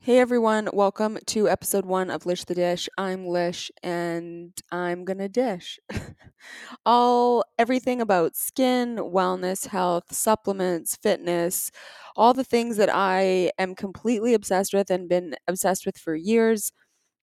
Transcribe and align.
Hey 0.00 0.18
everyone, 0.20 0.68
welcome 0.72 1.18
to 1.26 1.48
episode 1.48 1.84
one 1.84 2.08
of 2.10 2.24
Lish 2.24 2.44
the 2.44 2.54
Dish. 2.54 2.88
I'm 2.96 3.26
Lish 3.26 3.70
and 3.82 4.52
I'm 4.72 5.04
gonna 5.04 5.28
dish. 5.28 5.78
all 6.86 7.44
everything 7.58 8.00
about 8.00 8.36
skin, 8.36 8.96
wellness, 8.96 9.66
health, 9.66 10.14
supplements, 10.14 10.96
fitness, 10.96 11.70
all 12.16 12.32
the 12.34 12.44
things 12.44 12.76
that 12.78 12.90
I 12.92 13.52
am 13.58 13.74
completely 13.74 14.34
obsessed 14.34 14.72
with 14.72 14.90
and 14.90 15.08
been 15.08 15.34
obsessed 15.48 15.84
with 15.86 15.98
for 15.98 16.14
years. 16.14 16.72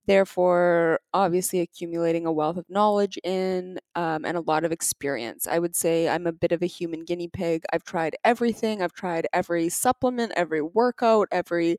Therefore, 0.07 1.00
obviously, 1.14 1.62
accumulating 1.62 2.28
a 2.28 2.32
wealth 2.32 2.57
of 2.57 2.66
knowledge 2.70 3.18
in 3.23 3.80
um, 3.96 4.23
and 4.26 4.38
a 4.38 4.42
lot 4.42 4.64
of 4.64 4.71
experience. 4.71 5.48
I 5.48 5.57
would 5.60 5.76
say 5.76 6.07
I'm 6.10 6.28
a 6.28 6.32
bit 6.34 6.52
of 6.52 6.62
a 6.62 6.68
human 6.68 7.05
guinea 7.05 7.28
pig. 7.28 7.64
I've 7.73 7.84
tried 7.84 8.16
everything, 8.23 8.82
I've 8.84 8.94
tried 8.94 9.28
every 9.34 9.70
supplement, 9.70 10.34
every 10.36 10.62
workout, 10.62 11.28
every 11.32 11.78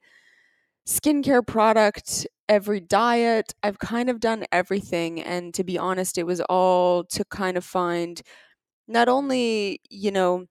skincare 0.86 1.46
product, 1.46 2.26
every 2.48 2.80
diet. 2.80 3.54
I've 3.62 3.78
kind 3.78 4.08
of 4.10 4.20
done 4.20 4.44
everything. 4.52 5.20
And 5.22 5.52
to 5.54 5.64
be 5.64 5.78
honest, 5.78 6.18
it 6.18 6.26
was 6.26 6.40
all 6.42 7.04
to 7.04 7.24
kind 7.26 7.56
of 7.56 7.64
find 7.64 8.20
not 8.88 9.08
only, 9.08 9.80
you 9.90 10.10
know, 10.12 10.46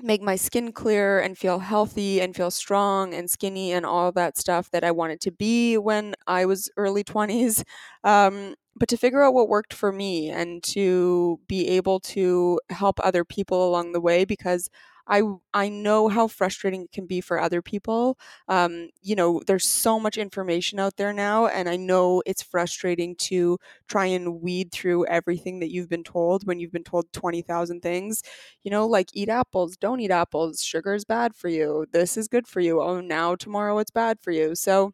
make 0.00 0.22
my 0.22 0.36
skin 0.36 0.72
clear 0.72 1.20
and 1.20 1.36
feel 1.38 1.58
healthy 1.60 2.20
and 2.20 2.36
feel 2.36 2.50
strong 2.52 3.14
and 3.14 3.30
skinny 3.30 3.72
and 3.72 3.84
all 3.86 4.12
that 4.12 4.36
stuff 4.38 4.70
that 4.70 4.84
I 4.84 4.92
wanted 4.92 5.20
to 5.22 5.32
be 5.32 5.76
when 5.78 6.14
I 6.26 6.46
was 6.46 6.70
early 6.76 7.04
20s. 7.04 7.64
Um, 8.04 8.54
but 8.76 8.88
to 8.90 8.96
figure 8.96 9.22
out 9.24 9.34
what 9.34 9.48
worked 9.48 9.74
for 9.74 9.92
me 9.92 10.30
and 10.30 10.62
to 10.64 11.40
be 11.48 11.68
able 11.68 12.00
to 12.00 12.60
help 12.70 13.00
other 13.04 13.24
people 13.24 13.68
along 13.68 13.92
the 13.92 14.00
way 14.00 14.24
because 14.24 14.70
I 15.08 15.22
I 15.54 15.68
know 15.70 16.08
how 16.08 16.28
frustrating 16.28 16.82
it 16.82 16.92
can 16.92 17.06
be 17.06 17.20
for 17.20 17.40
other 17.40 17.62
people. 17.62 18.18
Um, 18.48 18.90
you 19.02 19.16
know, 19.16 19.40
there's 19.46 19.66
so 19.66 19.98
much 19.98 20.18
information 20.18 20.78
out 20.78 20.96
there 20.96 21.12
now, 21.12 21.46
and 21.46 21.68
I 21.68 21.76
know 21.76 22.22
it's 22.26 22.42
frustrating 22.42 23.16
to 23.16 23.58
try 23.88 24.06
and 24.06 24.40
weed 24.42 24.70
through 24.72 25.06
everything 25.06 25.60
that 25.60 25.70
you've 25.72 25.88
been 25.88 26.04
told 26.04 26.46
when 26.46 26.60
you've 26.60 26.72
been 26.72 26.84
told 26.84 27.12
twenty 27.12 27.42
thousand 27.42 27.80
things. 27.82 28.22
You 28.64 28.70
know, 28.70 28.86
like 28.86 29.08
eat 29.14 29.28
apples, 29.28 29.76
don't 29.76 30.00
eat 30.00 30.10
apples, 30.10 30.62
sugar 30.62 30.94
is 30.94 31.04
bad 31.04 31.34
for 31.34 31.48
you, 31.48 31.86
this 31.92 32.16
is 32.16 32.28
good 32.28 32.46
for 32.46 32.60
you. 32.60 32.80
Oh, 32.82 33.00
now 33.00 33.34
tomorrow 33.34 33.78
it's 33.78 33.90
bad 33.90 34.20
for 34.20 34.30
you. 34.32 34.54
So 34.54 34.92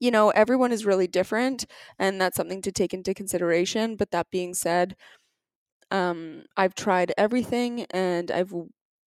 you 0.00 0.10
know, 0.10 0.30
everyone 0.30 0.72
is 0.72 0.86
really 0.86 1.06
different, 1.06 1.66
and 1.98 2.20
that's 2.20 2.36
something 2.36 2.62
to 2.62 2.72
take 2.72 2.94
into 2.94 3.14
consideration. 3.14 3.96
But 3.96 4.10
that 4.12 4.30
being 4.30 4.54
said, 4.54 4.96
um, 5.90 6.44
I've 6.56 6.74
tried 6.74 7.12
everything 7.18 7.86
and 7.90 8.30
I've 8.30 8.54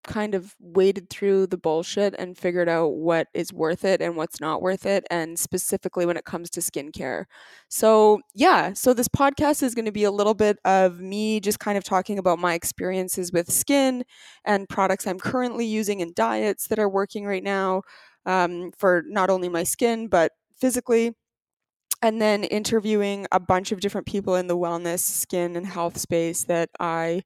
kind 0.03 0.35
of 0.35 0.55
waded 0.59 1.09
through 1.09 1.47
the 1.47 1.57
bullshit 1.57 2.15
and 2.17 2.37
figured 2.37 2.69
out 2.69 2.89
what 2.89 3.27
is 3.33 3.53
worth 3.53 3.85
it 3.85 4.01
and 4.01 4.15
what's 4.15 4.39
not 4.39 4.61
worth 4.61 4.85
it, 4.85 5.05
and 5.09 5.37
specifically 5.39 6.05
when 6.05 6.17
it 6.17 6.25
comes 6.25 6.49
to 6.51 6.59
skincare. 6.59 7.25
So, 7.69 8.21
yeah, 8.35 8.73
so 8.73 8.93
this 8.93 9.07
podcast 9.07 9.63
is 9.63 9.75
going 9.75 9.85
to 9.85 9.91
be 9.91 10.03
a 10.03 10.11
little 10.11 10.33
bit 10.33 10.57
of 10.65 10.99
me 10.99 11.39
just 11.39 11.59
kind 11.59 11.77
of 11.77 11.83
talking 11.83 12.19
about 12.19 12.39
my 12.39 12.53
experiences 12.53 13.31
with 13.31 13.51
skin 13.51 14.03
and 14.45 14.69
products 14.69 15.07
I'm 15.07 15.19
currently 15.19 15.65
using 15.65 16.01
and 16.01 16.13
diets 16.15 16.67
that 16.67 16.79
are 16.79 16.89
working 16.89 17.25
right 17.25 17.43
now 17.43 17.83
um, 18.25 18.71
for 18.77 19.03
not 19.07 19.29
only 19.29 19.49
my 19.49 19.63
skin, 19.63 20.07
but 20.07 20.31
physically 20.59 21.13
and 22.01 22.21
then 22.21 22.43
interviewing 22.43 23.25
a 23.31 23.39
bunch 23.39 23.71
of 23.71 23.79
different 23.79 24.07
people 24.07 24.35
in 24.35 24.47
the 24.47 24.57
wellness, 24.57 24.99
skin, 24.99 25.55
and 25.55 25.65
health 25.65 25.97
space 25.97 26.43
that 26.45 26.69
I 26.79 27.23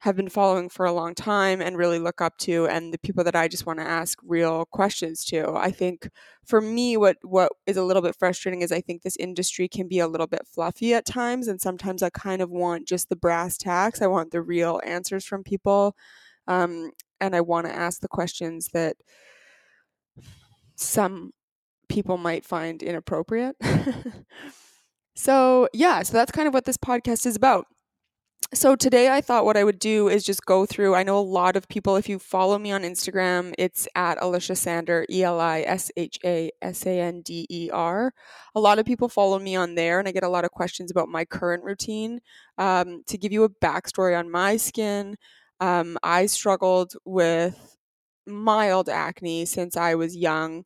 have 0.00 0.16
been 0.16 0.30
following 0.30 0.68
for 0.68 0.86
a 0.86 0.92
long 0.92 1.14
time 1.14 1.60
and 1.60 1.76
really 1.76 1.98
look 1.98 2.22
up 2.22 2.36
to 2.38 2.66
and 2.66 2.92
the 2.92 2.98
people 2.98 3.22
that 3.22 3.36
I 3.36 3.48
just 3.48 3.66
want 3.66 3.80
to 3.80 3.86
ask 3.86 4.18
real 4.22 4.64
questions 4.66 5.24
to. 5.26 5.52
I 5.54 5.70
think 5.70 6.08
for 6.46 6.60
me 6.60 6.96
what 6.96 7.18
what 7.22 7.52
is 7.66 7.76
a 7.76 7.84
little 7.84 8.02
bit 8.02 8.16
frustrating 8.18 8.62
is 8.62 8.72
I 8.72 8.80
think 8.80 9.02
this 9.02 9.16
industry 9.16 9.68
can 9.68 9.88
be 9.88 9.98
a 9.98 10.08
little 10.08 10.26
bit 10.26 10.46
fluffy 10.46 10.94
at 10.94 11.04
times 11.04 11.48
and 11.48 11.60
sometimes 11.60 12.02
I 12.02 12.08
kind 12.10 12.40
of 12.40 12.50
want 12.50 12.88
just 12.88 13.10
the 13.10 13.16
brass 13.16 13.58
tacks. 13.58 14.00
I 14.00 14.06
want 14.06 14.30
the 14.30 14.42
real 14.42 14.80
answers 14.84 15.24
from 15.24 15.44
people. 15.44 15.94
Um, 16.48 16.92
and 17.20 17.36
I 17.36 17.42
want 17.42 17.66
to 17.66 17.74
ask 17.74 18.00
the 18.00 18.08
questions 18.08 18.70
that 18.72 18.96
some 20.76 21.32
people 21.90 22.16
might 22.16 22.46
find 22.46 22.82
inappropriate. 22.82 23.56
so, 25.14 25.68
yeah, 25.74 26.02
so 26.02 26.14
that's 26.14 26.32
kind 26.32 26.48
of 26.48 26.54
what 26.54 26.64
this 26.64 26.78
podcast 26.78 27.26
is 27.26 27.36
about. 27.36 27.66
So, 28.52 28.74
today 28.74 29.08
I 29.08 29.20
thought 29.20 29.44
what 29.44 29.56
I 29.56 29.62
would 29.62 29.78
do 29.78 30.08
is 30.08 30.24
just 30.24 30.44
go 30.44 30.66
through. 30.66 30.96
I 30.96 31.04
know 31.04 31.16
a 31.18 31.20
lot 31.20 31.54
of 31.54 31.68
people, 31.68 31.94
if 31.94 32.08
you 32.08 32.18
follow 32.18 32.58
me 32.58 32.72
on 32.72 32.82
Instagram, 32.82 33.54
it's 33.58 33.86
at 33.94 34.20
Elisha 34.20 34.56
Sander, 34.56 35.06
E 35.08 35.22
L 35.22 35.38
I 35.38 35.60
S 35.60 35.92
H 35.96 36.18
A 36.24 36.50
S 36.60 36.84
A 36.84 36.98
N 37.00 37.20
D 37.22 37.46
E 37.48 37.70
R. 37.72 38.12
A 38.56 38.60
lot 38.60 38.80
of 38.80 38.86
people 38.86 39.08
follow 39.08 39.38
me 39.38 39.54
on 39.54 39.76
there, 39.76 40.00
and 40.00 40.08
I 40.08 40.12
get 40.12 40.24
a 40.24 40.28
lot 40.28 40.44
of 40.44 40.50
questions 40.50 40.90
about 40.90 41.08
my 41.08 41.24
current 41.24 41.62
routine. 41.62 42.20
Um, 42.58 43.04
to 43.06 43.16
give 43.16 43.30
you 43.32 43.44
a 43.44 43.48
backstory 43.50 44.18
on 44.18 44.28
my 44.30 44.56
skin, 44.56 45.16
um, 45.60 45.96
I 46.02 46.26
struggled 46.26 46.94
with 47.04 47.76
mild 48.26 48.88
acne 48.88 49.44
since 49.46 49.76
I 49.76 49.94
was 49.94 50.16
young 50.16 50.64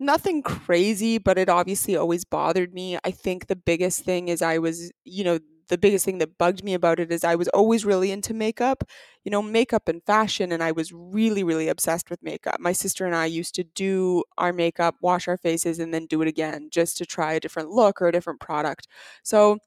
nothing 0.00 0.42
crazy, 0.42 1.18
but 1.18 1.38
it 1.38 1.48
obviously 1.48 1.96
always 1.96 2.24
bothered 2.24 2.72
me. 2.74 2.98
I 3.04 3.10
think 3.10 3.46
the 3.46 3.56
biggest 3.56 4.04
thing 4.04 4.28
is 4.28 4.42
I 4.42 4.58
was, 4.58 4.92
you 5.04 5.24
know, 5.24 5.38
the 5.68 5.78
biggest 5.78 6.04
thing 6.04 6.18
that 6.18 6.38
bugged 6.38 6.64
me 6.64 6.74
about 6.74 7.00
it 7.00 7.12
is 7.12 7.24
I 7.24 7.34
was 7.36 7.48
always 7.48 7.84
really 7.84 8.10
into 8.10 8.34
makeup, 8.34 8.84
you 9.24 9.30
know, 9.30 9.42
makeup 9.42 9.88
and 9.88 10.02
fashion, 10.04 10.52
and 10.52 10.62
I 10.62 10.72
was 10.72 10.92
really, 10.92 11.44
really 11.44 11.68
obsessed 11.68 12.10
with 12.10 12.22
makeup. 12.22 12.56
My 12.60 12.72
sister 12.72 13.06
and 13.06 13.14
I 13.14 13.26
used 13.26 13.54
to 13.56 13.64
do 13.64 14.24
our 14.38 14.52
makeup, 14.52 14.96
wash 15.00 15.28
our 15.28 15.36
faces, 15.38 15.78
and 15.78 15.92
then 15.94 16.06
do 16.06 16.22
it 16.22 16.28
again 16.28 16.68
just 16.72 16.96
to 16.98 17.06
try 17.06 17.34
a 17.34 17.40
different 17.40 17.70
look 17.70 18.00
or 18.02 18.08
a 18.08 18.12
different 18.12 18.40
product. 18.40 18.88
So, 19.22 19.58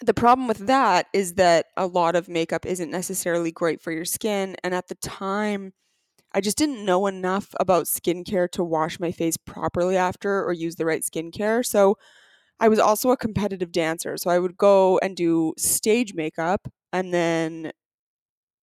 the 0.00 0.14
problem 0.14 0.48
with 0.48 0.66
that 0.66 1.06
is 1.12 1.34
that 1.34 1.66
a 1.76 1.86
lot 1.86 2.16
of 2.16 2.28
makeup 2.28 2.66
isn't 2.66 2.90
necessarily 2.90 3.52
great 3.52 3.80
for 3.80 3.92
your 3.92 4.04
skin. 4.04 4.56
And 4.64 4.74
at 4.74 4.88
the 4.88 4.96
time, 4.96 5.72
I 6.34 6.40
just 6.40 6.58
didn't 6.58 6.84
know 6.84 7.06
enough 7.06 7.54
about 7.60 7.86
skincare 7.86 8.50
to 8.52 8.64
wash 8.64 9.00
my 9.00 9.12
face 9.12 9.36
properly 9.38 9.96
after 9.96 10.44
or 10.44 10.52
use 10.52 10.76
the 10.76 10.86
right 10.86 11.02
skincare. 11.02 11.66
So 11.66 11.98
I 12.62 12.68
was 12.70 12.80
also 12.80 13.10
a 13.12 13.18
competitive 13.18 13.72
dancer. 13.72 14.16
So 14.18 14.30
I 14.30 14.40
would 14.40 14.58
go 14.58 14.98
and 15.00 15.16
do 15.16 15.54
stage 15.58 16.14
makeup 16.14 16.68
and 16.94 17.14
then, 17.14 17.72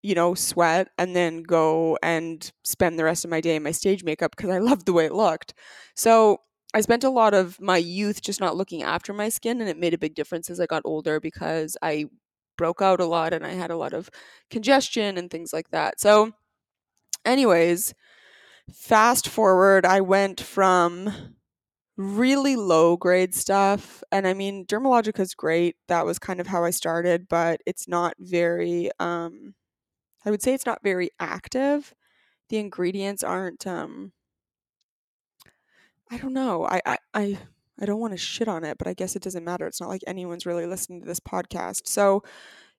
you 0.03 0.15
know, 0.15 0.33
sweat 0.33 0.89
and 0.97 1.15
then 1.15 1.43
go 1.43 1.97
and 2.03 2.51
spend 2.63 2.97
the 2.97 3.03
rest 3.03 3.25
of 3.25 3.31
my 3.31 3.41
day 3.41 3.55
in 3.55 3.63
my 3.63 3.71
stage 3.71 4.03
makeup 4.03 4.31
because 4.35 4.49
I 4.49 4.59
loved 4.59 4.85
the 4.85 4.93
way 4.93 5.05
it 5.05 5.13
looked. 5.13 5.53
So 5.95 6.39
I 6.73 6.81
spent 6.81 7.03
a 7.03 7.09
lot 7.09 7.33
of 7.33 7.59
my 7.61 7.77
youth 7.77 8.21
just 8.21 8.39
not 8.39 8.55
looking 8.55 8.83
after 8.83 9.13
my 9.13 9.29
skin, 9.29 9.61
and 9.61 9.69
it 9.69 9.77
made 9.77 9.93
a 9.93 9.97
big 9.97 10.15
difference 10.15 10.49
as 10.49 10.59
I 10.59 10.67
got 10.67 10.83
older 10.85 11.19
because 11.19 11.75
I 11.81 12.05
broke 12.57 12.81
out 12.81 12.99
a 13.01 13.05
lot 13.05 13.33
and 13.33 13.45
I 13.45 13.51
had 13.51 13.71
a 13.71 13.77
lot 13.77 13.93
of 13.93 14.09
congestion 14.51 15.17
and 15.17 15.31
things 15.31 15.53
like 15.53 15.69
that. 15.71 15.99
So, 15.99 16.31
anyways, 17.25 17.93
fast 18.73 19.27
forward, 19.29 19.85
I 19.85 20.01
went 20.01 20.41
from 20.41 21.35
really 21.99 22.55
low 22.55 22.95
grade 22.95 23.35
stuff. 23.35 24.01
And 24.09 24.25
I 24.25 24.33
mean, 24.33 24.65
Dermalogica 24.65 25.19
is 25.19 25.35
great. 25.35 25.75
That 25.89 26.05
was 26.05 26.17
kind 26.17 26.39
of 26.39 26.47
how 26.47 26.63
I 26.63 26.69
started, 26.69 27.27
but 27.27 27.59
it's 27.65 27.89
not 27.89 28.13
very, 28.17 28.89
um, 29.01 29.53
I 30.25 30.31
would 30.31 30.41
say 30.41 30.53
it's 30.53 30.65
not 30.65 30.81
very 30.81 31.09
active. 31.19 31.93
The 32.47 32.57
ingredients 32.57 33.21
aren't, 33.21 33.67
um, 33.67 34.13
I 36.09 36.17
don't 36.17 36.33
know. 36.33 36.65
I, 36.65 36.81
I, 36.85 36.97
I, 37.13 37.37
I 37.81 37.85
don't 37.85 37.99
want 37.99 38.13
to 38.13 38.17
shit 38.17 38.47
on 38.47 38.63
it, 38.63 38.77
but 38.77 38.87
I 38.87 38.93
guess 38.93 39.17
it 39.17 39.21
doesn't 39.21 39.43
matter. 39.43 39.67
It's 39.67 39.81
not 39.81 39.89
like 39.89 40.03
anyone's 40.07 40.45
really 40.45 40.65
listening 40.65 41.01
to 41.01 41.07
this 41.07 41.19
podcast. 41.19 41.81
So, 41.85 42.23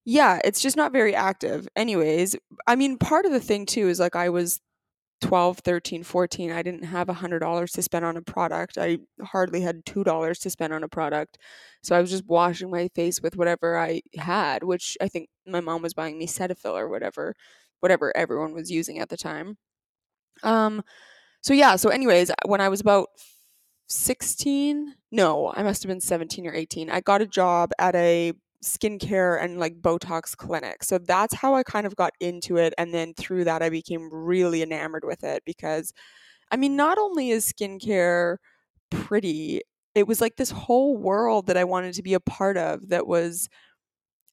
yeah, 0.07 0.41
it's 0.45 0.63
just 0.63 0.79
not 0.79 0.93
very 0.93 1.15
active. 1.15 1.69
Anyways, 1.77 2.37
I 2.67 2.75
mean, 2.75 2.97
part 2.97 3.27
of 3.27 3.33
the 3.33 3.41
thing 3.41 3.67
too 3.67 3.91
is 3.91 4.01
like 4.01 4.17
I 4.17 4.31
was 4.31 4.61
12, 5.21 5.59
13, 5.59 6.03
14, 6.03 6.51
I 6.53 6.63
didn't 6.63 6.85
have 6.85 7.09
$100 7.09 7.73
to 7.73 7.83
spend 7.83 8.05
on 8.05 8.17
a 8.17 8.23
product. 8.23 8.79
I 8.79 8.99
hardly 9.23 9.61
had 9.61 9.85
$2 9.85 10.41
to 10.41 10.51
spend 10.51 10.73
on 10.73 10.85
a 10.85 10.89
product. 10.89 11.39
So 11.83 11.97
I 11.97 12.01
was 12.01 12.11
just 12.11 12.27
washing 12.27 12.71
my 12.71 12.89
face 12.95 13.21
with 13.23 13.37
whatever 13.37 13.79
I 13.79 14.03
had, 14.17 14.63
which 14.65 14.97
I 15.01 15.09
think 15.09 15.29
my 15.47 15.61
mom 15.61 15.83
was 15.83 15.95
buying 15.95 16.19
me 16.19 16.27
Cetaphil 16.27 16.75
or 16.75 16.89
whatever, 16.89 17.35
whatever 17.81 18.17
everyone 18.17 18.53
was 18.55 18.71
using 18.71 18.99
at 18.99 19.09
the 19.09 19.17
time. 19.17 19.57
Um 20.43 20.83
so 21.43 21.55
yeah, 21.55 21.77
so 21.77 21.91
anyways, 21.91 22.31
when 22.47 22.61
I 22.61 22.69
was 22.69 22.81
about 22.81 23.09
16, 23.89 24.95
no, 25.13 25.53
I 25.57 25.63
must 25.63 25.83
have 25.83 25.89
been 25.89 26.01
17 26.01 26.47
or 26.47 26.55
18. 26.55 26.91
I 26.91 27.01
got 27.01 27.23
a 27.23 27.27
job 27.27 27.73
at 27.79 27.95
a 27.97 28.33
skincare 28.65 29.43
and 29.43 29.59
like 29.59 29.81
Botox 29.81 30.37
clinic. 30.37 30.85
So 30.85 30.99
that's 30.99 31.35
how 31.35 31.55
I 31.55 31.63
kind 31.63 31.87
of 31.87 31.97
got 31.97 32.13
into 32.21 32.57
it. 32.57 32.75
And 32.79 32.93
then 32.95 33.15
through 33.15 33.45
that, 33.45 33.63
I 33.63 33.71
became 33.71 34.11
really 34.13 34.63
enamored 34.63 35.05
with 35.05 35.25
it 35.25 35.43
because, 35.47 35.93
I 36.51 36.57
mean, 36.57 36.77
not 36.77 36.99
only 36.99 37.31
is 37.31 37.53
skincare 37.53 38.37
pretty, 38.91 39.63
it 39.95 40.07
was 40.07 40.21
like 40.21 40.37
this 40.37 40.51
whole 40.51 40.97
world 40.97 41.47
that 41.47 41.57
I 41.57 41.65
wanted 41.65 41.95
to 41.95 42.03
be 42.03 42.15
a 42.15 42.21
part 42.21 42.57
of 42.57 42.91
that 42.91 43.07
was 43.07 43.49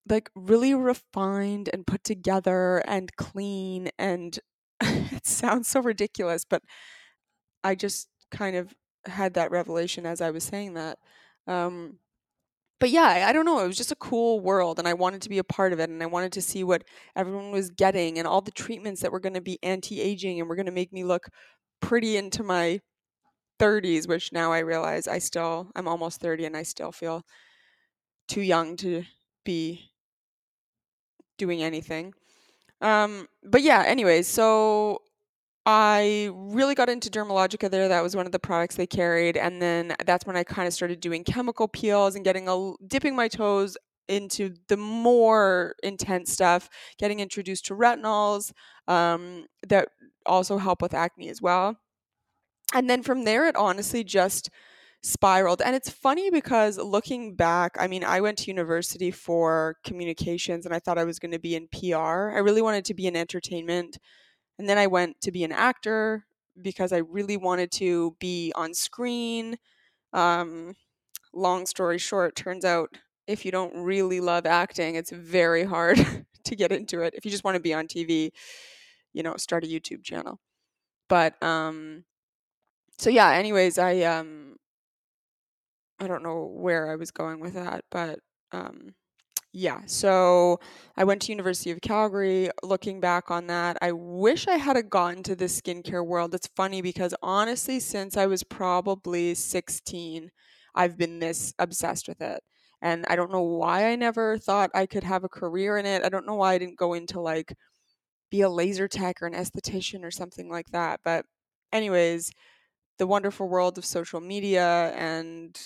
like 0.10 0.30
really 0.36 0.74
refined 0.74 1.70
and 1.74 1.86
put 1.88 2.04
together 2.04 2.80
and 2.88 3.16
clean. 3.18 3.90
And 4.00 4.40
it 4.82 5.26
sounds 5.26 5.68
so 5.68 5.82
ridiculous, 5.82 6.46
but 6.46 6.64
I 7.64 7.76
just 7.76 8.10
kind 8.32 8.56
of 8.56 8.74
had 9.06 9.34
that 9.36 9.52
revelation 9.52 10.06
as 10.06 10.22
I 10.22 10.32
was 10.32 10.44
saying 10.44 10.74
that. 10.76 11.00
Um, 11.48 12.00
but 12.80 12.90
yeah, 12.90 13.26
I, 13.28 13.34
don't 13.34 13.46
know. 13.46 13.60
It 13.60 13.68
was 13.68 13.78
just 13.78 13.92
a 13.92 13.96
cool 13.96 14.40
world, 14.40 14.80
and 14.80 14.88
I 14.88 14.94
wanted 14.94 15.22
to 15.24 15.30
be 15.30 15.40
a 15.40 15.44
part 15.44 15.74
of 15.74 15.80
it, 15.80 15.90
and 15.90 16.02
I 16.04 16.06
wanted 16.06 16.32
to 16.34 16.42
see 16.42 16.64
what 16.64 16.84
everyone 17.16 17.52
was 17.52 17.72
getting, 17.72 18.18
and 18.20 18.28
all 18.28 18.42
the 18.42 18.52
treatments 18.52 19.02
that 19.02 19.12
were 19.12 19.20
going 19.20 19.34
to 19.34 19.42
be 19.42 19.60
anti-aging, 19.64 20.40
and 20.40 20.48
were 20.50 20.56
going 20.56 20.68
to 20.68 20.72
make 20.72 20.94
me 20.94 21.04
look 21.04 21.28
pretty 21.82 22.18
into 22.18 22.44
my 22.44 22.82
30s, 23.60 24.08
which 24.08 24.32
now 24.32 24.52
I 24.54 24.60
realize 24.60 25.08
I 25.08 25.20
still 25.20 25.72
I'm 25.76 25.88
almost 25.88 26.22
30, 26.22 26.46
and 26.46 26.58
I 26.58 26.64
still 26.64 26.92
feel 26.92 27.24
too 28.28 28.42
young 28.42 28.76
to 28.78 29.04
be 29.44 29.92
doing 31.38 31.64
anything. 31.64 32.14
Um, 32.82 33.28
but 33.44 33.62
yeah, 33.64 33.84
anyways, 33.86 34.28
so 34.28 35.02
I 35.70 36.30
really 36.34 36.76
got 36.76 36.88
into 36.88 37.10
Dermalogica 37.10 37.70
there. 37.70 37.90
That 37.90 38.02
was 38.02 38.16
one 38.16 38.26
of 38.26 38.32
the 38.32 38.40
products 38.40 38.76
they 38.76 38.88
carried, 38.88 39.36
and 39.36 39.62
then 39.62 39.98
that's 40.06 40.26
when 40.26 40.38
I 40.38 40.46
kind 40.46 40.66
of 40.66 40.74
started 40.74 41.02
doing 41.02 41.26
chemical 41.26 41.68
peels 41.68 42.16
and 42.16 42.24
getting 42.24 42.48
a 42.48 42.72
dipping 42.88 43.18
my 43.18 43.28
toes 43.28 43.76
into 44.08 44.56
the 44.70 44.78
more 44.78 45.76
intense 45.84 46.32
stuff. 46.32 46.70
Getting 46.98 47.20
introduced 47.20 47.66
to 47.66 47.76
retinols 47.76 48.54
um, 48.88 49.48
that 49.68 49.90
also 50.26 50.58
help 50.58 50.82
with 50.82 50.94
acne 50.94 51.28
as 51.28 51.42
well, 51.42 51.76
and 52.74 52.90
then 52.90 53.04
from 53.04 53.26
there, 53.26 53.46
it 53.46 53.58
honestly 53.58 54.06
just 54.06 54.50
spiraled. 55.04 55.62
And 55.62 55.76
it's 55.76 55.90
funny 55.90 56.30
because 56.30 56.78
looking 56.78 57.36
back, 57.36 57.76
I 57.78 57.88
mean, 57.88 58.06
I 58.06 58.22
went 58.22 58.38
to 58.40 58.48
university 58.48 59.12
for 59.12 59.76
communications, 59.84 60.66
and 60.66 60.74
I 60.74 60.80
thought 60.80 60.98
I 60.98 61.04
was 61.04 61.20
going 61.20 61.32
to 61.34 61.40
be 61.40 61.56
in 61.56 61.68
PR. 61.68 62.32
I 62.32 62.40
really 62.40 62.62
wanted 62.62 62.86
to 62.86 62.94
be 62.94 63.06
in 63.06 63.18
entertainment 63.18 63.98
and 64.58 64.68
then 64.68 64.78
I 64.78 64.88
went 64.88 65.22
to 65.22 65.32
be 65.32 65.44
an 65.44 65.52
actor 65.52 66.26
because 66.62 66.92
I 66.92 66.98
really 66.98 67.38
wanted 67.38 67.72
to 67.74 68.16
be 68.20 68.52
on 68.56 68.74
screen. 68.74 69.58
Um, 70.14 70.76
long 71.34 71.66
story 71.66 71.98
short, 71.98 72.36
turns 72.36 72.66
out 72.66 72.98
if 73.28 73.46
you 73.46 73.52
don't 73.52 73.76
really 73.76 74.20
love 74.20 74.46
acting, 74.46 74.96
it's 74.96 75.12
very 75.12 75.64
hard 75.64 75.98
to 76.46 76.56
get 76.56 76.72
into 76.72 77.02
it. 77.02 77.14
If 77.16 77.26
you 77.26 77.32
just 77.32 77.44
want 77.44 77.56
to 77.56 77.62
be 77.62 77.74
on 77.74 77.88
TV, 77.88 78.32
you 79.14 79.24
know, 79.24 79.36
start 79.38 79.64
a 79.64 79.68
YouTube 79.68 80.04
channel. 80.04 80.40
But 81.10 81.42
um 81.44 82.06
so 82.98 83.10
yeah, 83.10 83.32
anyways, 83.32 83.78
I 83.78 84.02
um 84.02 84.56
I 86.00 86.08
don't 86.08 86.24
know 86.24 86.46
where 86.46 86.92
I 86.92 86.96
was 86.96 87.12
going 87.12 87.40
with 87.40 87.54
that, 87.54 87.84
but 87.92 88.20
um 88.52 88.96
yeah, 89.54 89.82
so 89.88 90.60
I 90.98 91.04
went 91.04 91.22
to 91.24 91.32
University 91.32 91.72
of 91.72 91.82
Calgary. 91.82 92.50
Looking 92.64 93.00
back 93.00 93.32
on 93.32 93.48
that, 93.48 93.78
I 93.82 93.92
wish 93.92 94.48
I 94.48 94.58
had 94.58 94.90
gotten 94.90 95.24
to 95.24 95.36
the 95.36 95.46
skincare 95.46 96.06
world. 96.06 96.36
It's 96.36 96.48
funny 96.56 96.82
because 96.82 97.16
honestly, 97.24 97.80
since 97.80 98.18
I 98.18 98.28
was 98.28 98.44
probably 98.44 99.34
16, 99.34 100.32
I've 100.76 100.98
been 100.98 101.20
this 101.20 101.54
obsessed 101.60 102.08
with 102.08 102.22
it. 102.22 102.42
And 102.82 103.06
I 103.08 103.16
don't 103.16 103.32
know 103.32 103.42
why 103.42 103.88
I 103.92 103.96
never 103.96 104.38
thought 104.38 104.70
I 104.76 104.86
could 104.86 105.04
have 105.04 105.24
a 105.24 105.30
career 105.30 105.78
in 105.78 105.86
it. 105.88 106.04
I 106.04 106.10
don't 106.10 106.28
know 106.28 106.36
why 106.36 106.54
I 106.54 106.58
didn't 106.60 106.78
go 106.78 106.94
into 106.94 107.20
like 107.20 107.54
be 108.32 108.42
a 108.42 108.50
laser 108.50 108.88
tech 108.88 109.22
or 109.22 109.28
an 109.28 109.34
esthetician 109.34 110.04
or 110.04 110.12
something 110.12 110.50
like 110.50 110.68
that. 110.72 111.02
But 111.04 111.26
anyways, 111.74 112.32
the 113.00 113.08
wonderful 113.08 113.50
world 113.50 113.78
of 113.78 113.86
social 113.86 114.22
media 114.22 114.94
and 114.98 115.58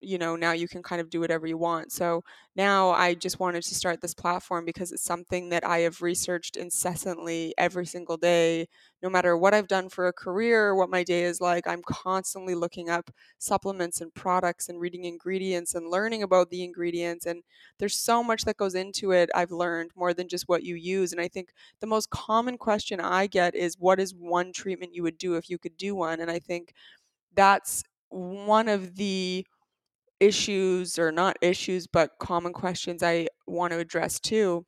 you 0.00 0.18
know 0.18 0.36
now 0.36 0.52
you 0.52 0.68
can 0.68 0.82
kind 0.82 1.00
of 1.00 1.10
do 1.10 1.20
whatever 1.20 1.46
you 1.46 1.58
want. 1.58 1.92
So 1.92 2.22
now 2.56 2.90
i 2.90 3.14
just 3.14 3.38
wanted 3.40 3.62
to 3.62 3.74
start 3.74 4.00
this 4.00 4.14
platform 4.14 4.64
because 4.64 4.92
it's 4.92 5.02
something 5.04 5.48
that 5.50 5.64
i 5.66 5.78
have 5.80 6.02
researched 6.02 6.56
incessantly 6.56 7.54
every 7.58 7.86
single 7.86 8.16
day. 8.16 8.66
No 9.02 9.08
matter 9.10 9.36
what 9.36 9.54
i've 9.54 9.68
done 9.68 9.88
for 9.88 10.06
a 10.08 10.12
career 10.12 10.74
what 10.74 10.90
my 10.90 11.02
day 11.04 11.24
is 11.24 11.40
like 11.40 11.66
i'm 11.66 11.82
constantly 11.82 12.54
looking 12.54 12.88
up 12.90 13.10
supplements 13.38 14.00
and 14.00 14.12
products 14.14 14.68
and 14.68 14.80
reading 14.80 15.04
ingredients 15.04 15.74
and 15.74 15.90
learning 15.90 16.22
about 16.22 16.50
the 16.50 16.62
ingredients 16.64 17.24
and 17.26 17.42
there's 17.78 17.96
so 17.96 18.22
much 18.22 18.44
that 18.44 18.56
goes 18.56 18.74
into 18.74 19.12
it 19.12 19.30
i've 19.34 19.50
learned 19.50 19.90
more 19.96 20.12
than 20.14 20.28
just 20.28 20.48
what 20.48 20.62
you 20.64 20.74
use. 20.74 21.12
And 21.12 21.20
i 21.20 21.28
think 21.28 21.52
the 21.80 21.86
most 21.86 22.10
common 22.10 22.58
question 22.58 23.00
i 23.00 23.26
get 23.26 23.54
is 23.54 23.76
what 23.78 24.00
is 24.00 24.14
one 24.14 24.52
treatment 24.52 24.94
you 24.94 25.02
would 25.02 25.18
do 25.18 25.34
if 25.36 25.48
you 25.50 25.58
could 25.58 25.76
do 25.76 25.94
one? 25.94 26.20
And 26.20 26.30
i 26.30 26.38
think 26.38 26.72
that's 27.34 27.84
one 28.08 28.68
of 28.68 28.96
the 28.96 29.46
issues 30.20 30.98
or 30.98 31.10
not 31.12 31.36
issues 31.40 31.86
but 31.86 32.12
common 32.20 32.52
questions 32.52 33.02
I 33.02 33.28
want 33.46 33.72
to 33.72 33.78
address 33.78 34.20
too 34.20 34.66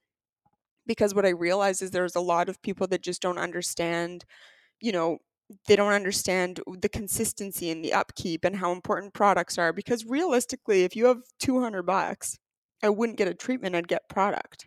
because 0.86 1.14
what 1.14 1.26
I 1.26 1.30
realize 1.30 1.82
is 1.82 1.90
there's 1.90 2.16
a 2.16 2.20
lot 2.20 2.48
of 2.48 2.62
people 2.62 2.86
that 2.88 3.02
just 3.02 3.22
don't 3.22 3.38
understand 3.38 4.24
you 4.80 4.92
know 4.92 5.18
they 5.68 5.76
don't 5.76 5.92
understand 5.92 6.60
the 6.80 6.88
consistency 6.88 7.70
and 7.70 7.84
the 7.84 7.92
upkeep 7.92 8.44
and 8.44 8.56
how 8.56 8.72
important 8.72 9.14
products 9.14 9.58
are 9.58 9.72
because 9.72 10.06
realistically 10.06 10.84
if 10.84 10.96
you 10.96 11.06
have 11.06 11.22
200 11.40 11.82
bucks 11.82 12.38
I 12.82 12.88
wouldn't 12.88 13.18
get 13.18 13.28
a 13.28 13.34
treatment 13.34 13.74
I'd 13.76 13.88
get 13.88 14.08
product. 14.08 14.66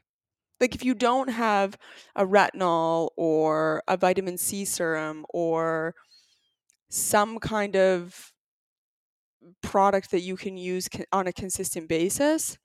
Like 0.59 0.73
if 0.73 0.85
you 0.85 0.93
don't 0.93 1.29
have 1.29 1.77
a 2.15 2.25
retinol 2.25 3.09
or 3.17 3.83
a 3.87 3.97
vitamin 3.97 4.37
C 4.37 4.63
serum 4.63 5.25
or 5.29 5.95
some 6.89 7.39
kind 7.39 7.75
of 7.75 8.31
product 9.61 10.11
that 10.11 10.21
you 10.21 10.37
can 10.37 10.57
use 10.57 10.89
on 11.11 11.27
a 11.27 11.33
consistent 11.33 11.87
basis, 11.87 12.57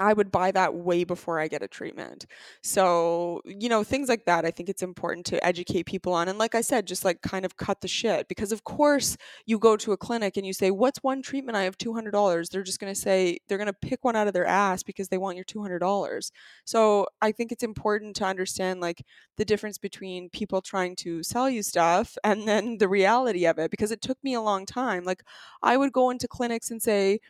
I 0.00 0.12
would 0.14 0.30
buy 0.30 0.50
that 0.52 0.74
way 0.74 1.04
before 1.04 1.38
I 1.38 1.46
get 1.46 1.62
a 1.62 1.68
treatment. 1.68 2.26
So, 2.62 3.42
you 3.44 3.68
know, 3.68 3.84
things 3.84 4.08
like 4.08 4.24
that, 4.24 4.44
I 4.44 4.50
think 4.50 4.68
it's 4.68 4.82
important 4.82 5.26
to 5.26 5.44
educate 5.44 5.84
people 5.84 6.12
on. 6.14 6.28
And 6.28 6.38
like 6.38 6.54
I 6.54 6.62
said, 6.62 6.86
just 6.86 7.04
like 7.04 7.20
kind 7.22 7.44
of 7.44 7.56
cut 7.56 7.80
the 7.82 7.88
shit. 7.88 8.26
Because, 8.26 8.50
of 8.50 8.64
course, 8.64 9.16
you 9.46 9.58
go 9.58 9.76
to 9.76 9.92
a 9.92 9.96
clinic 9.96 10.36
and 10.36 10.46
you 10.46 10.52
say, 10.52 10.70
What's 10.70 11.02
one 11.02 11.22
treatment? 11.22 11.56
I 11.56 11.64
have 11.64 11.76
$200. 11.78 12.50
They're 12.50 12.62
just 12.62 12.80
going 12.80 12.92
to 12.92 12.98
say, 12.98 13.38
they're 13.48 13.58
going 13.58 13.66
to 13.66 13.72
pick 13.72 14.04
one 14.04 14.16
out 14.16 14.26
of 14.26 14.32
their 14.32 14.46
ass 14.46 14.82
because 14.82 15.08
they 15.08 15.18
want 15.18 15.36
your 15.36 15.44
$200. 15.44 16.30
So, 16.64 17.06
I 17.20 17.32
think 17.32 17.52
it's 17.52 17.62
important 17.62 18.16
to 18.16 18.24
understand 18.24 18.80
like 18.80 19.04
the 19.36 19.44
difference 19.44 19.78
between 19.78 20.30
people 20.30 20.62
trying 20.62 20.96
to 20.96 21.22
sell 21.22 21.50
you 21.50 21.62
stuff 21.62 22.16
and 22.24 22.48
then 22.48 22.78
the 22.78 22.88
reality 22.88 23.46
of 23.46 23.58
it. 23.58 23.70
Because 23.70 23.90
it 23.90 24.00
took 24.00 24.18
me 24.24 24.34
a 24.34 24.40
long 24.40 24.66
time. 24.66 25.04
Like, 25.04 25.22
I 25.62 25.76
would 25.76 25.92
go 25.92 26.10
into 26.10 26.26
clinics 26.26 26.70
and 26.70 26.82
say, 26.82 27.20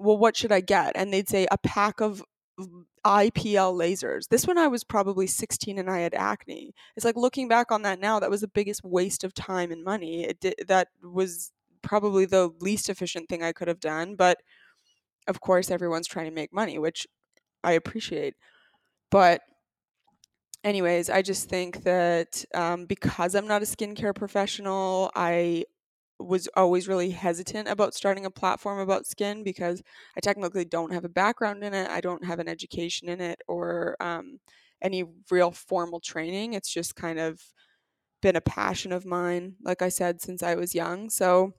well, 0.00 0.18
what 0.18 0.36
should 0.36 0.52
I 0.52 0.60
get? 0.60 0.92
And 0.94 1.12
they'd 1.12 1.28
say 1.28 1.46
a 1.50 1.58
pack 1.58 2.00
of 2.00 2.22
IPL 3.04 3.74
lasers. 3.74 4.28
This 4.28 4.46
one 4.46 4.58
I 4.58 4.68
was 4.68 4.84
probably 4.84 5.26
16 5.26 5.78
and 5.78 5.90
I 5.90 6.00
had 6.00 6.14
acne. 6.14 6.74
It's 6.96 7.04
like 7.04 7.16
looking 7.16 7.48
back 7.48 7.70
on 7.70 7.82
that 7.82 8.00
now, 8.00 8.18
that 8.20 8.30
was 8.30 8.40
the 8.40 8.48
biggest 8.48 8.82
waste 8.84 9.24
of 9.24 9.34
time 9.34 9.70
and 9.70 9.84
money. 9.84 10.24
It 10.24 10.40
did, 10.40 10.54
that 10.68 10.88
was 11.02 11.52
probably 11.82 12.26
the 12.26 12.50
least 12.60 12.88
efficient 12.88 13.28
thing 13.28 13.42
I 13.42 13.52
could 13.52 13.68
have 13.68 13.80
done. 13.80 14.16
But 14.16 14.38
of 15.28 15.40
course, 15.40 15.70
everyone's 15.70 16.08
trying 16.08 16.26
to 16.26 16.34
make 16.34 16.52
money, 16.52 16.78
which 16.78 17.06
I 17.62 17.72
appreciate. 17.72 18.34
But 19.10 19.42
anyways, 20.64 21.10
I 21.10 21.22
just 21.22 21.48
think 21.48 21.84
that 21.84 22.44
um, 22.54 22.86
because 22.86 23.34
I'm 23.34 23.46
not 23.46 23.62
a 23.62 23.66
skincare 23.66 24.14
professional, 24.14 25.10
I 25.14 25.64
was 26.20 26.48
always 26.56 26.88
really 26.88 27.10
hesitant 27.10 27.68
about 27.68 27.94
starting 27.94 28.26
a 28.26 28.30
platform 28.30 28.78
about 28.78 29.06
skin 29.06 29.42
because 29.42 29.82
I 30.16 30.20
technically 30.20 30.64
don't 30.64 30.92
have 30.92 31.04
a 31.04 31.08
background 31.08 31.64
in 31.64 31.74
it. 31.74 31.90
I 31.90 32.00
don't 32.00 32.24
have 32.24 32.38
an 32.38 32.48
education 32.48 33.08
in 33.08 33.20
it 33.20 33.40
or 33.48 33.96
um, 34.00 34.38
any 34.82 35.04
real 35.30 35.50
formal 35.50 36.00
training. 36.00 36.54
It's 36.54 36.72
just 36.72 36.96
kind 36.96 37.18
of 37.18 37.40
been 38.22 38.36
a 38.36 38.40
passion 38.40 38.92
of 38.92 39.06
mine, 39.06 39.54
like 39.62 39.82
I 39.82 39.88
said, 39.88 40.20
since 40.20 40.42
I 40.42 40.54
was 40.54 40.74
young. 40.74 41.10
So 41.10 41.54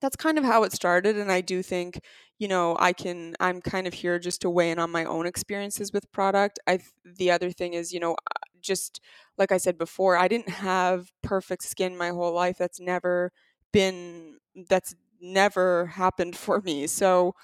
that's 0.00 0.16
kind 0.16 0.36
of 0.36 0.44
how 0.44 0.64
it 0.64 0.72
started. 0.72 1.16
And 1.16 1.30
I 1.30 1.40
do 1.40 1.62
think, 1.62 2.00
you 2.38 2.48
know, 2.48 2.76
I 2.78 2.92
can, 2.92 3.34
I'm 3.40 3.60
kind 3.60 3.86
of 3.86 3.94
here 3.94 4.18
just 4.18 4.42
to 4.42 4.50
weigh 4.50 4.70
in 4.70 4.78
on 4.78 4.90
my 4.90 5.04
own 5.04 5.26
experiences 5.26 5.92
with 5.92 6.10
product. 6.12 6.58
I, 6.66 6.80
the 7.04 7.30
other 7.30 7.52
thing 7.52 7.74
is, 7.74 7.92
you 7.92 8.00
know, 8.00 8.16
just 8.60 9.00
like 9.38 9.52
I 9.52 9.58
said 9.58 9.78
before, 9.78 10.16
I 10.16 10.28
didn't 10.28 10.48
have 10.48 11.10
perfect 11.22 11.62
skin 11.62 11.96
my 11.96 12.08
whole 12.10 12.34
life. 12.34 12.58
That's 12.58 12.80
never 12.80 13.32
been 13.72 14.38
that's 14.68 14.94
never 15.20 15.86
happened 15.86 16.36
for 16.36 16.60
me. 16.60 16.86
So 16.86 17.34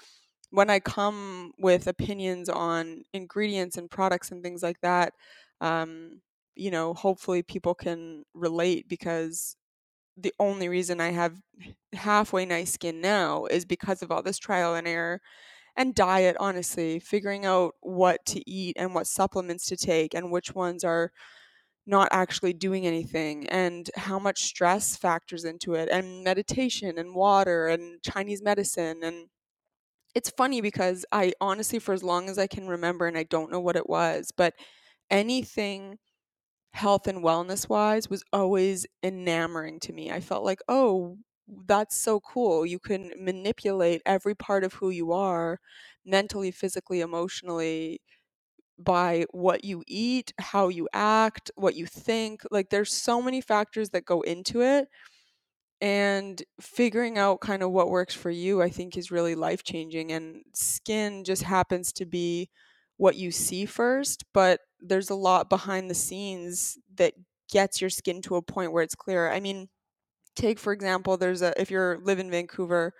when 0.51 0.69
I 0.69 0.79
come 0.79 1.53
with 1.59 1.87
opinions 1.87 2.49
on 2.49 3.03
ingredients 3.13 3.77
and 3.77 3.89
products 3.91 4.31
and 4.31 4.43
things 4.43 4.63
like 4.63 4.81
that, 4.81 5.13
um, 5.61 6.21
you 6.55 6.71
know, 6.71 6.93
hopefully 6.93 7.43
people 7.43 7.75
can 7.75 8.23
relate 8.33 8.89
because 8.89 9.55
the 10.17 10.33
only 10.39 10.69
reason 10.69 10.99
I 11.01 11.11
have 11.11 11.35
halfway 11.93 12.45
nice 12.45 12.73
skin 12.73 13.01
now 13.01 13.45
is 13.45 13.65
because 13.65 14.01
of 14.01 14.11
all 14.11 14.21
this 14.23 14.37
trial 14.37 14.75
and 14.75 14.87
error 14.87 15.21
and 15.77 15.95
diet, 15.95 16.37
honestly, 16.39 16.99
figuring 16.99 17.45
out 17.45 17.75
what 17.81 18.25
to 18.27 18.49
eat 18.49 18.77
and 18.79 18.95
what 18.95 19.07
supplements 19.07 19.65
to 19.67 19.77
take 19.77 20.13
and 20.15 20.31
which 20.31 20.55
ones 20.55 20.83
are 20.83 21.11
not 21.89 22.09
actually 22.11 22.53
doing 22.53 22.87
anything 22.87 23.47
and 23.49 23.91
how 23.97 24.19
much 24.19 24.43
stress 24.43 24.95
factors 24.97 25.45
into 25.45 25.75
it 25.75 25.89
and 25.89 26.23
meditation 26.23 26.97
and 26.99 27.15
water 27.15 27.67
and 27.67 28.01
Chinese 28.03 28.41
medicine 28.43 29.03
and 29.03 29.29
it's 30.15 30.29
funny 30.31 30.61
because 30.61 31.05
I 31.11 31.33
honestly 31.41 31.79
for 31.79 31.93
as 31.93 32.03
long 32.03 32.29
as 32.29 32.37
I 32.39 32.47
can 32.47 32.67
remember 32.67 33.07
and 33.07 33.17
I 33.17 33.23
don't 33.23 33.51
know 33.51 33.59
what 33.59 33.75
it 33.75 33.89
was 33.89 34.31
but 34.35 34.53
anything 35.11 35.99
health 36.73 37.07
and 37.07 37.23
wellness 37.23 37.69
wise 37.69 38.09
was 38.09 38.23
always 38.33 38.85
enamoring 39.03 39.79
to 39.81 39.93
me. 39.93 40.11
I 40.11 40.21
felt 40.21 40.43
like, 40.45 40.61
"Oh, 40.67 41.17
that's 41.47 41.97
so 41.97 42.19
cool. 42.21 42.65
You 42.65 42.79
can 42.79 43.11
manipulate 43.17 44.01
every 44.05 44.35
part 44.35 44.63
of 44.63 44.73
who 44.75 44.89
you 44.91 45.11
are 45.13 45.59
mentally, 46.05 46.51
physically, 46.51 47.01
emotionally 47.01 48.01
by 48.79 49.25
what 49.31 49.63
you 49.65 49.83
eat, 49.87 50.33
how 50.39 50.69
you 50.69 50.87
act, 50.93 51.51
what 51.55 51.75
you 51.75 51.85
think. 51.85 52.41
Like 52.51 52.69
there's 52.69 52.93
so 52.93 53.21
many 53.21 53.41
factors 53.41 53.89
that 53.91 54.05
go 54.05 54.21
into 54.21 54.61
it. 54.61 54.87
And 55.81 56.43
figuring 56.59 57.17
out 57.17 57.39
kind 57.39 57.63
of 57.63 57.71
what 57.71 57.89
works 57.89 58.13
for 58.13 58.29
you, 58.29 58.61
I 58.61 58.69
think, 58.69 58.97
is 58.97 59.11
really 59.11 59.35
life 59.35 59.63
changing. 59.63 60.11
And 60.11 60.43
skin 60.53 61.23
just 61.23 61.43
happens 61.43 61.93
to 61.93 62.05
be 62.05 62.49
what 62.97 63.15
you 63.15 63.31
see 63.31 63.65
first, 63.65 64.25
but 64.33 64.59
there's 64.81 65.09
a 65.09 65.15
lot 65.15 65.49
behind 65.49 65.89
the 65.89 65.95
scenes 65.95 66.77
that 66.95 67.13
gets 67.49 67.79
your 67.79 67.89
skin 67.89 68.21
to 68.23 68.35
a 68.35 68.41
point 68.41 68.73
where 68.73 68.83
it's 68.83 68.95
clear. 68.95 69.29
I 69.31 69.39
mean, 69.39 69.69
take 70.35 70.59
for 70.59 70.73
example, 70.73 71.17
there's 71.17 71.41
a 71.41 71.59
if 71.61 71.71
you're 71.71 71.99
live 71.99 72.19
in 72.19 72.31
Vancouver, 72.31 72.93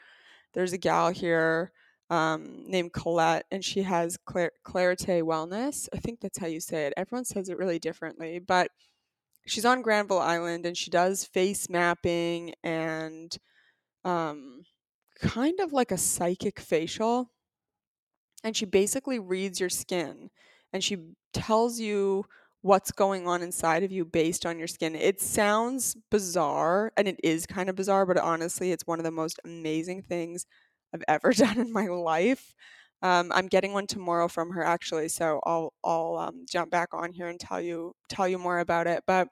there's 0.54 0.74
a 0.74 0.78
gal 0.78 1.12
here 1.12 1.72
um, 2.10 2.63
named 2.68 2.94
Colette, 2.94 3.46
and 3.51 3.63
she 3.63 3.84
has 3.84 4.18
Clar- 4.18 4.51
Clarite 4.66 5.22
Wellness. 5.22 5.88
I 5.94 5.98
think 5.98 6.20
that's 6.20 6.39
how 6.39 6.48
you 6.48 6.60
say 6.60 6.88
it. 6.88 6.94
Everyone 6.98 7.25
says 7.25 7.50
it 7.50 7.58
really 7.58 7.80
differently, 7.80 8.39
but 8.39 8.72
she's 9.46 9.66
on 9.66 9.82
Granville 9.82 10.20
Island 10.20 10.66
and 10.66 10.78
she 10.78 10.89
does 10.89 11.25
face 11.25 11.70
mapping 11.70 12.54
and 12.63 13.36
um, 14.06 14.63
kind 15.20 15.60
of 15.60 15.74
like 15.74 15.92
a 15.92 15.98
psychic 15.98 16.60
facial. 16.60 17.32
And 18.44 18.56
she 18.56 18.66
basically 18.66 19.20
reads 19.20 19.60
your 19.60 19.70
skin 19.70 20.30
and 20.72 20.84
she 20.84 20.98
tells 21.34 21.80
you 21.80 22.25
what's 22.62 22.92
going 22.92 23.28
on 23.28 23.42
inside 23.42 23.84
of 23.84 23.92
you 23.92 24.04
based 24.06 24.46
on 24.46 24.58
your 24.60 24.68
skin. 24.68 24.96
It 24.96 25.22
sounds 25.22 25.96
bizarre 26.12 26.92
and 26.98 27.08
it 27.08 27.20
is 27.24 27.46
kind 27.46 27.70
of 27.70 27.75
bizarre, 27.75 28.06
but 28.06 28.18
honestly, 28.18 28.72
it's 28.72 28.88
one 28.88 29.00
of 29.00 29.06
the 29.06 29.12
most 29.12 29.39
amazing 29.46 30.04
things 30.04 30.46
I've 30.93 31.03
ever 31.08 31.34
done 31.34 31.60
in 31.60 31.72
my 31.72 31.88
life. 31.88 32.53
Um, 33.01 33.31
I'm 33.34 33.48
getting 33.48 33.74
one 33.74 33.88
tomorrow 33.88 34.27
from 34.27 34.51
her 34.51 34.63
actually, 34.63 35.08
so 35.10 35.39
I'll 35.46 35.74
I'll 35.84 36.17
um, 36.17 36.46
jump 36.50 36.72
back 36.72 36.89
on 36.93 37.13
here 37.13 37.27
and 37.27 37.39
tell 37.39 37.62
you 37.62 37.93
tell 38.10 38.27
you 38.27 38.38
more 38.38 38.60
about 38.60 38.88
it. 38.88 39.03
But 39.08 39.29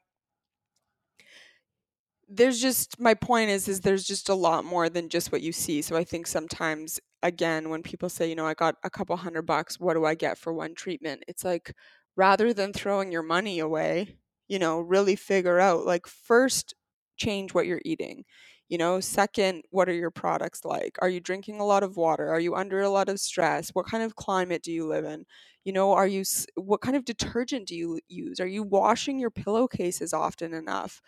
there's 2.29 2.59
just 2.61 2.99
my 2.99 3.13
point 3.13 3.49
is 3.49 3.67
is 3.67 3.81
there's 3.81 4.05
just 4.05 4.27
a 4.29 4.33
lot 4.35 4.65
more 4.65 4.89
than 4.89 5.09
just 5.09 5.31
what 5.31 5.41
you 5.41 5.51
see. 5.53 5.81
So 5.81 5.95
I 5.95 6.03
think 6.03 6.27
sometimes 6.27 6.99
again 7.23 7.69
when 7.69 7.83
people 7.83 8.09
say, 8.09 8.27
you 8.29 8.35
know, 8.35 8.45
I 8.45 8.53
got 8.53 8.75
a 8.83 8.89
couple 8.89 9.15
hundred 9.17 9.43
bucks, 9.43 9.79
what 9.79 9.93
do 9.93 10.05
I 10.05 10.15
get 10.15 10.37
for 10.37 10.53
one 10.53 10.75
treatment? 10.75 11.23
It's 11.27 11.45
like 11.45 11.73
rather 12.17 12.53
than 12.53 12.73
throwing 12.73 13.11
your 13.11 13.23
money 13.23 13.59
away, 13.59 14.17
you 14.47 14.59
know, 14.59 14.79
really 14.81 15.15
figure 15.15 15.59
out 15.59 15.85
like 15.85 16.05
first 16.07 16.73
change 17.17 17.53
what 17.53 17.65
you're 17.65 17.81
eating. 17.85 18.25
You 18.69 18.77
know, 18.77 18.99
second, 18.99 19.63
what 19.69 19.87
are 19.89 19.93
your 19.93 20.11
products 20.11 20.65
like? 20.65 20.97
Are 21.01 21.09
you 21.09 21.19
drinking 21.21 21.59
a 21.59 21.65
lot 21.65 21.83
of 21.83 21.95
water? 21.95 22.27
Are 22.29 22.39
you 22.39 22.55
under 22.55 22.81
a 22.81 22.89
lot 22.89 23.07
of 23.09 23.19
stress? 23.19 23.69
What 23.69 23.85
kind 23.87 24.03
of 24.03 24.15
climate 24.15 24.61
do 24.63 24.71
you 24.71 24.87
live 24.87 25.05
in? 25.05 25.25
You 25.63 25.73
know, 25.73 25.93
are 25.93 26.07
you 26.07 26.23
what 26.55 26.81
kind 26.81 26.95
of 26.97 27.05
detergent 27.05 27.67
do 27.67 27.75
you 27.75 27.99
use? 28.09 28.39
Are 28.39 28.47
you 28.47 28.63
washing 28.63 29.19
your 29.19 29.31
pillowcases 29.31 30.13
often 30.13 30.53
enough? 30.53 31.01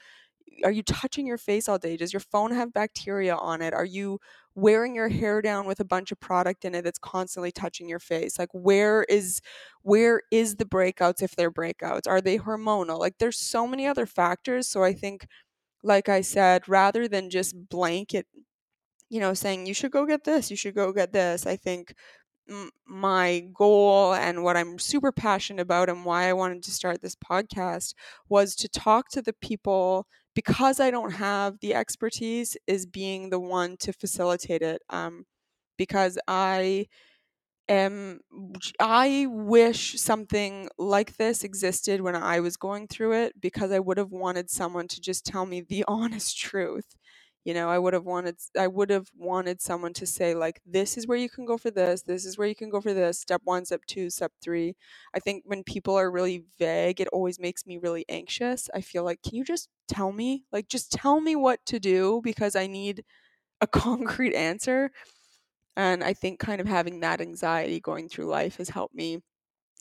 are 0.64 0.72
you 0.72 0.84
touching 0.84 1.26
your 1.26 1.38
face 1.38 1.70
all 1.70 1.78
day? 1.78 1.96
Does 1.96 2.12
your 2.12 2.20
phone 2.20 2.52
have 2.52 2.74
bacteria 2.74 3.36
on 3.36 3.62
it? 3.62 3.74
Are 3.74 3.86
you 3.86 4.20
wearing 4.56 4.94
your 4.96 5.08
hair 5.08 5.42
down 5.42 5.66
with 5.66 5.80
a 5.80 5.86
bunch 5.86 6.12
of 6.12 6.20
product 6.20 6.66
in 6.66 6.76
it 6.76 6.84
that's 6.84 7.00
constantly 7.00 7.52
touching 7.52 7.88
your 7.88 8.00
face? 8.00 8.38
Like 8.38 8.50
where 8.52 9.04
is 9.04 9.42
where 9.84 10.22
is 10.32 10.56
the 10.58 10.66
breakouts 10.66 11.22
if 11.22 11.36
they're 11.36 11.52
breakouts? 11.52 12.08
Are 12.08 12.22
they 12.22 12.38
hormonal? 12.38 13.00
Like 13.00 13.18
there's 13.20 13.38
so 13.38 13.68
many 13.68 13.88
other 13.88 14.06
factors. 14.06 14.68
So 14.68 14.84
I 14.84 14.94
think 14.94 15.28
like 15.84 16.10
I 16.10 16.22
said, 16.22 16.68
rather 16.70 17.08
than 17.08 17.30
just 17.30 17.70
blanket, 17.70 18.28
you 19.10 19.20
know, 19.20 19.34
saying 19.34 19.66
you 19.68 19.74
should 19.74 19.92
go 19.92 20.06
get 20.06 20.24
this, 20.24 20.52
you 20.52 20.58
should 20.58 20.76
go 20.76 20.92
get 20.94 21.14
this, 21.14 21.46
I 21.48 21.56
think 21.56 21.96
my 22.86 23.42
goal 23.54 24.14
and 24.14 24.44
what 24.44 24.58
I'm 24.58 24.80
super 24.80 25.12
passionate 25.12 25.62
about 25.62 25.90
and 25.90 26.06
why 26.06 26.28
I 26.30 26.34
wanted 26.34 26.64
to 26.64 26.72
start 26.72 27.02
this 27.02 27.16
podcast 27.16 27.94
was 28.28 28.56
to 28.58 28.68
talk 28.70 29.10
to 29.10 29.22
the 29.22 29.34
people 29.34 30.08
because 30.36 30.80
I 30.80 30.92
don't 30.92 31.12
have 31.14 31.60
the 31.60 31.76
expertise 31.76 32.58
is 32.68 32.86
being 32.86 33.30
the 33.30 33.40
one 33.40 33.78
to 33.78 33.94
facilitate 33.94 34.62
it 34.62 34.82
um, 34.90 35.26
because 35.78 36.18
I 36.28 36.88
am 37.70 38.22
I 38.80 39.28
wish 39.30 40.00
something 40.00 40.70
like 40.78 41.18
this 41.18 41.44
existed 41.46 42.02
when 42.02 42.16
I 42.16 42.42
was 42.42 42.58
going 42.58 42.88
through 42.88 43.14
it 43.14 43.40
because 43.40 43.72
I 43.72 43.80
would 43.80 43.98
have 43.98 44.12
wanted 44.12 44.50
someone 44.50 44.88
to 44.90 45.02
just 45.02 45.26
tell 45.26 45.46
me 45.46 45.62
the 45.62 45.86
honest 45.90 46.38
truth 46.38 46.96
you 47.46 47.54
know? 47.54 47.70
I 47.70 47.80
would 47.80 47.94
have 47.94 48.06
wanted 48.06 48.36
i 48.58 48.68
would 48.68 48.90
have 48.90 49.08
wanted 49.16 49.62
someone 49.62 49.94
to 49.94 50.06
say 50.06 50.36
like 50.36 50.62
this 50.66 50.98
is 50.98 51.08
where 51.08 51.18
you 51.18 51.30
can 51.30 51.46
go 51.46 51.58
for 51.58 51.72
this 51.72 52.02
this 52.04 52.26
is 52.26 52.38
where 52.38 52.48
you 52.48 52.56
can 52.56 52.70
go 52.70 52.82
for 52.82 52.94
this 52.94 53.20
step 53.20 53.42
one 53.46 53.66
step 53.66 53.82
two 53.88 54.10
step 54.10 54.34
three. 54.42 54.76
I 55.14 55.20
think 55.20 55.44
when 55.46 55.64
people 55.64 55.96
are 55.96 56.12
really 56.12 56.44
vague 56.60 57.00
it 57.02 57.08
always 57.10 57.40
makes 57.40 57.66
me 57.66 57.78
really 57.78 58.06
anxious. 58.10 58.70
I 58.74 58.82
feel 58.82 59.04
like 59.04 59.22
can 59.24 59.36
you 59.36 59.44
just 59.46 59.70
tell 59.88 60.12
me 60.12 60.46
like 60.52 60.68
just 60.68 60.92
tell 60.92 61.22
me 61.22 61.36
what 61.36 61.66
to 61.66 61.80
do 61.80 62.22
because 62.24 62.56
i 62.56 62.68
need 62.68 63.04
a 63.62 63.68
concrete 63.86 64.36
answer 64.36 64.92
and 65.80 66.04
i 66.04 66.14
think 66.14 66.40
kind 66.40 66.62
of 66.62 66.68
having 66.68 67.02
that 67.02 67.22
anxiety 67.22 67.80
going 67.82 68.10
through 68.10 68.28
life 68.28 68.58
has 68.58 68.70
helped 68.70 68.96
me 68.96 69.22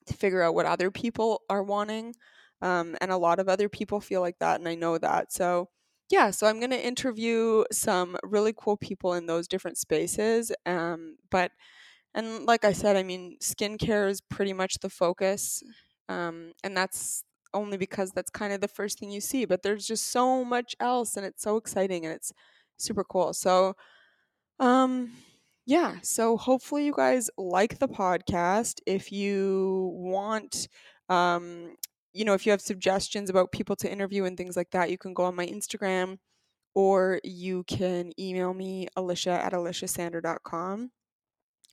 to 0.06 0.14
figure 0.14 0.42
out 0.42 0.54
what 0.54 0.66
other 0.66 0.90
people 0.90 1.42
are 1.50 1.62
wanting 1.62 2.14
um, 2.60 2.96
and 3.00 3.10
a 3.12 3.16
lot 3.16 3.38
of 3.38 3.48
other 3.48 3.68
people 3.68 4.00
feel 4.00 4.20
like 4.20 4.38
that 4.38 4.60
and 4.60 4.68
i 4.68 4.74
know 4.74 4.98
that 4.98 5.32
so 5.32 5.68
yeah, 6.10 6.30
so 6.30 6.46
I'm 6.46 6.58
going 6.58 6.70
to 6.70 6.82
interview 6.86 7.64
some 7.70 8.16
really 8.22 8.54
cool 8.56 8.78
people 8.78 9.12
in 9.12 9.26
those 9.26 9.46
different 9.46 9.76
spaces. 9.76 10.50
Um, 10.64 11.18
but, 11.30 11.52
and 12.14 12.46
like 12.46 12.64
I 12.64 12.72
said, 12.72 12.96
I 12.96 13.02
mean, 13.02 13.36
skincare 13.42 14.08
is 14.08 14.20
pretty 14.20 14.52
much 14.52 14.76
the 14.80 14.90
focus. 14.90 15.62
Um, 16.08 16.52
and 16.64 16.76
that's 16.76 17.24
only 17.54 17.76
because 17.76 18.12
that's 18.12 18.30
kind 18.30 18.52
of 18.52 18.60
the 18.60 18.68
first 18.68 18.98
thing 18.98 19.10
you 19.10 19.20
see. 19.20 19.44
But 19.44 19.62
there's 19.62 19.86
just 19.86 20.10
so 20.10 20.44
much 20.44 20.74
else, 20.80 21.16
and 21.16 21.26
it's 21.26 21.42
so 21.42 21.56
exciting 21.56 22.06
and 22.06 22.14
it's 22.14 22.32
super 22.78 23.04
cool. 23.04 23.34
So, 23.34 23.74
um, 24.60 25.12
yeah, 25.68 25.96
so 26.02 26.36
hopefully 26.38 26.86
you 26.86 26.94
guys 26.96 27.30
like 27.38 27.78
the 27.78 27.88
podcast. 27.88 28.80
If 28.86 29.12
you 29.12 29.90
want, 29.94 30.68
um, 31.10 31.76
you 32.14 32.24
know, 32.24 32.34
if 32.34 32.46
you 32.46 32.52
have 32.52 32.62
suggestions 32.62 33.30
about 33.30 33.52
people 33.52 33.76
to 33.76 33.92
interview 33.92 34.24
and 34.24 34.36
things 34.36 34.56
like 34.56 34.70
that, 34.72 34.90
you 34.90 34.98
can 34.98 35.14
go 35.14 35.24
on 35.24 35.36
my 35.36 35.46
Instagram 35.46 36.18
or 36.74 37.20
you 37.24 37.64
can 37.64 38.12
email 38.18 38.54
me, 38.54 38.88
Elisha 38.96 39.30
at 39.32 39.52
elishasander.com. 39.52 40.90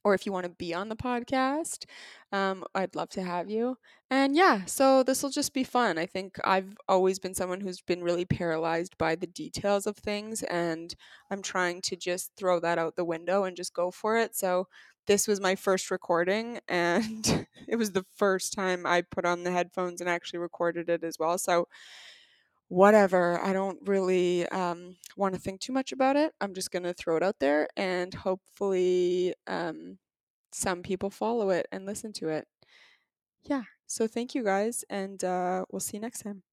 Or 0.06 0.14
if 0.14 0.26
you 0.26 0.32
want 0.32 0.46
to 0.46 0.52
be 0.52 0.74
on 0.74 0.88
the 0.90 0.96
podcast, 0.96 1.86
um, 2.32 2.64
I'd 2.74 2.96
love 2.96 3.10
to 3.10 3.24
have 3.24 3.50
you. 3.50 3.78
And 4.10 4.36
yeah, 4.36 4.66
so 4.66 5.04
this 5.04 5.24
will 5.24 5.32
just 5.32 5.54
be 5.54 5.64
fun. 5.66 5.98
I 5.98 6.06
think 6.06 6.38
I've 6.46 6.78
always 6.88 7.20
been 7.20 7.34
someone 7.34 7.60
who's 7.60 7.82
been 7.82 8.04
really 8.04 8.26
paralyzed 8.26 8.98
by 8.98 9.16
the 9.16 9.28
details 9.28 9.88
of 9.88 9.98
things, 9.98 10.44
and 10.44 10.96
I'm 11.32 11.42
trying 11.42 11.82
to 11.82 11.98
just 11.98 12.32
throw 12.38 12.60
that 12.62 12.78
out 12.78 12.96
the 12.96 13.04
window 13.04 13.44
and 13.44 13.58
just 13.58 13.74
go 13.74 13.92
for 13.92 14.18
it. 14.18 14.36
So 14.36 14.68
this 15.08 15.28
was 15.28 15.42
my 15.42 15.56
first 15.56 15.92
recording 15.92 16.60
and 16.68 17.48
it 17.68 17.76
was 17.76 17.92
the 17.92 18.06
first 18.16 18.54
time 18.54 18.86
I 18.86 19.02
put 19.02 19.26
on 19.26 19.44
the 19.44 19.52
headphones 19.52 20.02
and 20.02 20.10
actually 20.10 20.40
recorded 20.40 20.90
it 20.90 21.04
as 21.04 21.20
well. 21.20 21.38
So 21.38 21.68
whatever. 22.70 23.40
I 23.42 23.54
don't 23.54 23.80
really 23.88 24.48
um, 24.50 24.98
want 25.18 25.36
to 25.36 25.42
think 25.42 25.62
too 25.62 25.74
much 25.74 25.92
about 25.92 26.16
it. 26.16 26.34
I'm 26.42 26.54
just 26.54 26.72
going 26.72 26.84
to 26.84 26.94
throw 26.94 27.18
it 27.18 27.24
out 27.24 27.38
there 27.40 27.68
and 27.78 28.14
hopefully 28.14 29.34
um, 29.48 30.00
some 30.52 30.84
people 30.84 31.10
follow 31.10 31.50
it 31.52 31.68
and 31.72 31.86
listen 31.86 32.14
to 32.14 32.30
it. 32.30 32.48
Yeah. 33.44 33.64
So 33.88 34.08
thank 34.08 34.34
you 34.36 34.44
guys, 34.44 34.84
and 34.90 35.24
uh, 35.24 35.66
we'll 35.72 35.80
see 35.80 35.98
you 35.98 36.02
next 36.02 36.22
time. 36.22 36.44